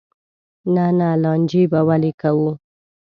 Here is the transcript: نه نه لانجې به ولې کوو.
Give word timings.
نه 0.75 0.85
نه 0.99 1.09
لانجې 1.23 1.63
به 1.71 1.79
ولې 1.87 2.11
کوو. 2.21 2.49